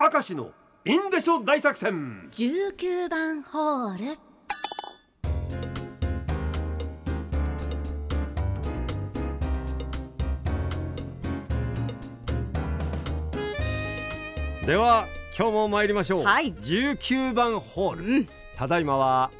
[0.00, 0.52] 明石の
[0.84, 2.28] インデショ大作戦。
[2.30, 4.18] 19番ホール。
[14.64, 16.54] では今日も参りましょう、はい。
[16.54, 18.28] 19番ホール、うん。
[18.54, 19.32] ただいまは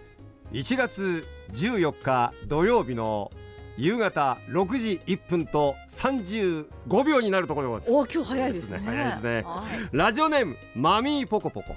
[0.50, 3.30] 1月14日土曜日の
[3.78, 6.64] 夕方6時1分と35
[7.04, 7.92] 秒になるところです。
[7.92, 8.82] お今日早いですね。
[8.84, 9.42] 早いですね。
[9.46, 9.96] はい。
[9.96, 11.76] ラジオネームマミーポコポコ。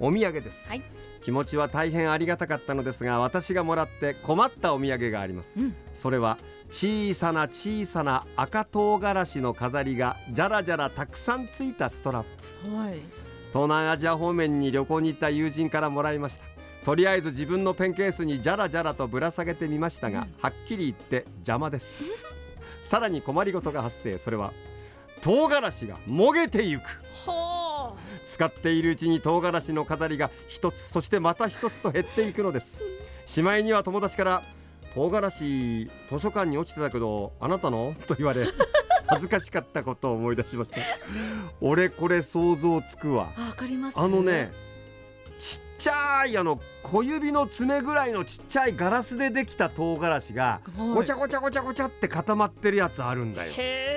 [0.00, 0.82] お土産です、はい。
[1.22, 5.52] 気持ちは大変ありがたかったのですが私がもらって困ったお土産があります。
[5.56, 5.74] うん。
[5.94, 6.36] それは
[6.72, 12.26] 小さな小さな赤唐辛子の飾りがじゃらじゃらたくさんついたストラッ
[12.64, 12.76] プ。
[12.76, 12.98] はい。
[13.52, 16.55] 東南アジア方面に旅行に行った友人からもらいました
[16.86, 20.34] とりあえず自分のペンケースにじゃらじゃらとぶら下げてみましたが、うん。
[20.40, 22.04] はっきり言って邪魔です。
[22.88, 24.18] さらに困りごとが発生。
[24.18, 24.52] それは
[25.20, 26.84] 唐辛子がもげてゆく。
[27.26, 27.92] は
[28.24, 32.80] 使っているうちに唐辛子の飾りが一つそしてまた一つと減っていくのです。
[33.26, 34.42] しまいには友達から
[34.94, 37.96] 唐辛子図書館に落ちてたけどあなたの？
[38.06, 38.46] と言われ
[39.08, 40.76] 恥ずかしかったことを思い出しました。
[41.60, 43.32] 俺これ想像つくわ。
[43.36, 43.98] あわかります。
[43.98, 44.65] あのね
[45.76, 50.88] ちゃいあの小指の爪ぐらいのちっちゃいガラスでできた唐辛子がはい。
[50.88, 53.52] ごちゃごちゃごちゃごちゃって固まってるやつあるんだよ。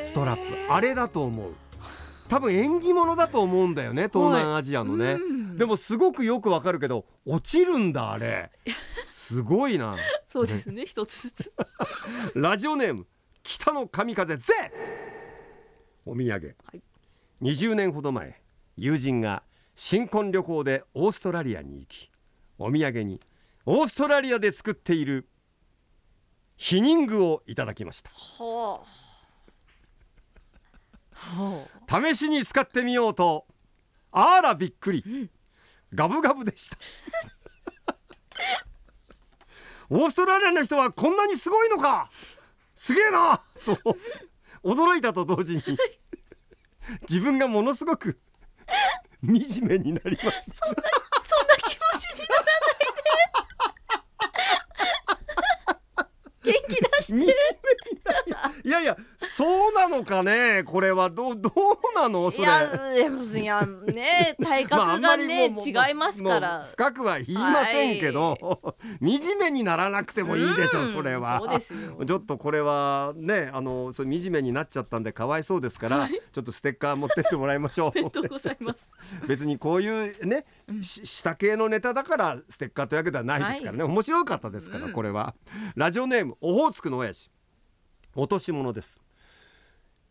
[0.05, 0.73] ストラップ。
[0.73, 1.53] あれだと思う。
[2.27, 5.57] 多分縁起物だと思うんだよね東南アジアのね、うん。
[5.57, 8.51] でもすごくよくわかるけど落ちるんだあれ。
[9.07, 9.95] すごいな。
[10.27, 11.53] そうですね一つずつ。
[12.35, 13.07] ラジオネーム
[13.43, 14.53] 北の神風ゼ
[16.05, 16.81] お土産、はい。
[17.41, 18.41] 20年ほど前
[18.77, 19.43] 友人が
[19.81, 22.11] 新婚旅行でオーストラリアに行き
[22.57, 23.21] お土産に
[23.65, 25.29] オーストラリアで作っている
[26.57, 28.11] 避妊具をいただきました。
[32.03, 33.45] 試しに使ってみようと
[34.11, 35.31] あらびっくり、
[35.93, 36.77] ガブガブでした。
[39.89, 42.09] オーストラリアの人はこんなにすごいのか。
[42.75, 43.41] すげえな。
[43.65, 43.77] と
[44.61, 45.63] 驚いたと同時に
[47.09, 48.19] 自分がものすごく
[49.23, 50.81] 惨めになりましたそんな
[51.67, 52.93] 気持ちにならない
[56.43, 56.51] で。
[56.51, 57.13] 元気出して。
[57.13, 57.33] 惨めに
[58.03, 58.95] なりいやいや
[59.39, 61.09] そうなのかねこれは。
[61.09, 62.43] どうどうなのそれ。
[62.43, 66.57] いやでもいやね 体格がね、違いますから。
[66.57, 68.37] もう深くは言いませんけど、
[68.99, 71.39] 惨めにならなくてもいいでしょ、うんそれは。
[71.39, 72.05] そうですよ。
[72.05, 78.89] ちょっとこれはねあのそれ惨めになっちゃったんでかわいそうですから、ちょっとステッカー持ってってもらいましょありがとうございます？
[79.23, 80.43] う 別にこういうね、
[80.81, 84.91] し下系のネタだからステッカーというわけではないですからね、面白かったですから、うん。
[84.91, 85.33] これは。
[85.75, 87.31] ラジオネームオホーツクの親父。
[88.15, 88.99] 落とし物です、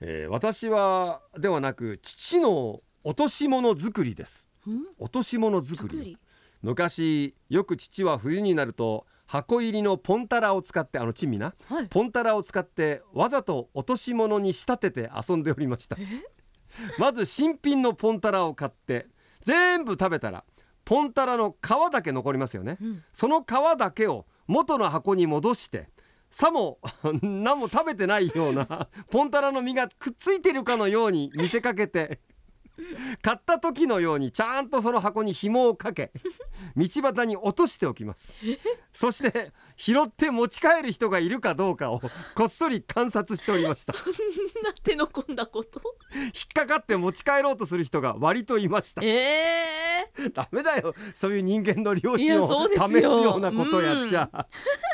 [0.01, 4.49] えー私はではなく父の落とし物作りです。
[4.67, 4.87] ん？
[4.99, 5.95] 落とし物作り。
[5.95, 6.19] 作り？
[6.63, 11.55] 昔よく父は冬になると箱入りのポンタラを使ってあの珍味な？
[11.67, 11.87] はい。
[11.89, 15.97] ポンタラを使ってわざと落とし物に仕立てて遊んでおりました。
[16.99, 19.09] まず新品のポンタラを買って
[19.43, 20.45] 全部食べたら
[20.85, 23.05] ポンタラの皮だけ残りますよね、うん。
[23.13, 23.47] その皮
[23.79, 25.91] だけを元の箱に戻して
[26.31, 26.79] さも
[27.23, 32.21] 何も食べてないような ポンタラの実がくっついてるかのように見せかけて
[33.23, 36.13] 買った時のようにちゃんとその箱に紐をかけ
[36.77, 38.33] 道端に落としておきます。
[38.93, 42.01] そして拾って持ち帰る人がいるかどうかを
[42.37, 43.93] こっそり観察しておりました。
[43.95, 44.13] そん
[44.63, 45.81] な手の込んだこと？
[46.15, 49.03] 引っかかって持ち帰ろうとする人が割といました。
[49.05, 49.09] え
[50.17, 50.95] えダメだよ。
[51.15, 54.31] そういう人間の良心を試すようなことをやっちゃ、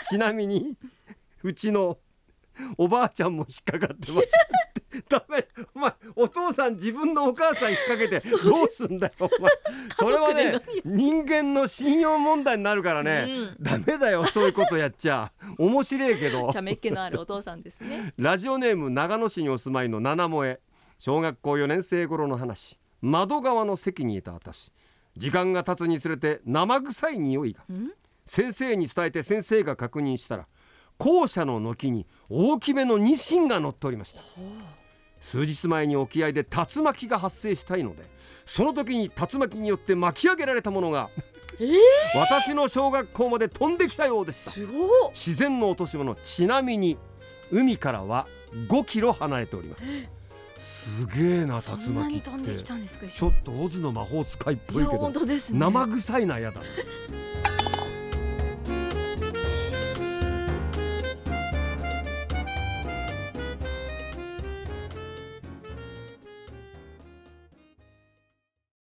[0.08, 0.74] ちなみに
[1.44, 1.98] うちの
[2.78, 4.28] おばあちゃんも引っかかってまし
[5.08, 5.46] たダメ。
[5.74, 9.50] お前お父さん自分のお母さん引っ掛けてどうすんだよお前。
[9.96, 10.54] それはね
[10.84, 13.62] 人間の信用問題になるからね、うん。
[13.62, 15.32] ダメだよそういうことやっちゃ。
[15.58, 16.50] 面白いけど。
[16.52, 18.14] 茶目っ気のあるお父さんですね。
[18.16, 20.60] ラジオネーム長野市にお住まいの七萌え。
[20.98, 22.78] 小学校4年生頃の話。
[23.02, 24.70] 窓側の席にいた私。
[25.16, 27.62] 時間が経つにつれて生臭い匂いが。
[27.74, 27.90] ん？
[28.24, 30.46] 先生に伝えて先生が確認したら
[30.98, 34.20] 校舎の軒に大きめのニシンが乗っておりました。
[35.20, 38.04] 数日前に沖合で竜巻が発生したいので
[38.44, 41.08] その時に竜巻によって巻き上げられたものが
[41.60, 44.50] えー、私の小学校まで飛んできたようでした。
[45.10, 46.98] 自然の落とし物ちなみに
[47.50, 48.26] 海からは
[48.68, 49.84] 5キロ離れております。
[50.58, 52.56] すげえなそ竜巻って。
[53.08, 55.60] ちょっとオズの魔法使いっぽいけどいや本当ですね。
[55.60, 56.60] 生臭いなやだ。
[56.60, 56.66] な